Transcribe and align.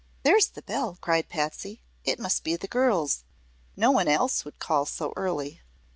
"There's 0.23 0.47
the 0.47 0.63
bell!" 0.63 0.97
cried 0.99 1.29
Patsy. 1.29 1.79
"It 2.05 2.17
must 2.17 2.43
be 2.43 2.55
the 2.55 2.67
girls. 2.67 3.23
No 3.75 3.91
one 3.91 4.07
else 4.07 4.43
would 4.43 4.57
call 4.57 4.87
so 4.87 5.13
early." 5.15 5.61